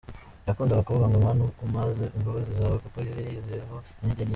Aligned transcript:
Yakundaga 0.47 0.85
kuvuga 0.85 1.07
ngo 1.09 1.17
“Mana 1.25 1.41
umpaze 1.65 2.03
imbabazi 2.17 2.51
zawe, 2.59 2.75
kuko 2.83 2.97
yari 3.09 3.21
yiyiziho 3.25 3.77
intege 4.03 4.23
nke. 4.25 4.29